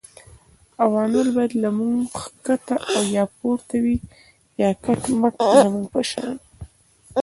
عوامل 0.83 1.27
باید 1.35 1.53
له 1.63 1.69
موږ 1.79 2.01
ښکته 2.21 2.75
یا 3.15 3.23
پورته 3.37 3.75
وي 3.83 3.95
یا 4.61 4.69
کټ 4.85 5.01
مټ 5.19 5.35
زموږ 5.61 5.85
په 5.93 6.01
شان 6.09 6.35